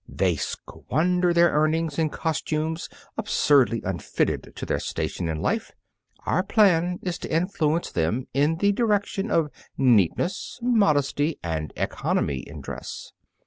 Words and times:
They 0.09 0.35
squander 0.35 1.31
their 1.31 1.51
earnings 1.51 1.99
in 1.99 2.09
costumes 2.09 2.89
absurdly 3.19 3.83
unfitted 3.85 4.53
to 4.55 4.65
their 4.65 4.79
station 4.79 5.27
in 5.29 5.43
life. 5.43 5.73
Our 6.25 6.41
plan 6.41 6.97
is 7.03 7.19
to 7.19 7.31
influence 7.31 7.91
them 7.91 8.25
in 8.33 8.55
the 8.57 8.71
direction 8.71 9.29
of 9.29 9.51
neatness, 9.77 10.57
modesty, 10.63 11.37
and 11.43 11.71
economy 11.75 12.39
in 12.39 12.61
dress. 12.61 13.11